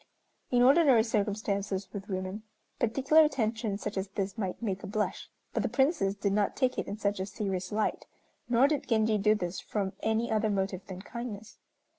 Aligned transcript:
In 0.49 0.63
ordinary 0.63 1.03
circumstances 1.03 1.87
with 1.93 2.09
women, 2.09 2.41
particular 2.79 3.21
attention 3.23 3.77
such 3.77 3.97
as 3.97 4.07
this 4.07 4.35
might 4.35 4.59
make 4.59 4.81
a 4.81 4.87
blush, 4.87 5.29
but 5.53 5.61
the 5.61 5.69
Princess 5.69 6.15
did 6.15 6.33
not 6.33 6.55
take 6.55 6.79
it 6.79 6.87
in 6.87 6.97
such 6.97 7.19
a 7.19 7.25
serious 7.27 7.71
light, 7.71 8.07
nor 8.49 8.67
did 8.67 8.87
Genji 8.87 9.19
do 9.19 9.35
this 9.35 9.59
from 9.59 9.93
any 9.99 10.31
other 10.31 10.49
motive 10.49 10.81
than 10.87 11.03
kindness. 11.03 11.59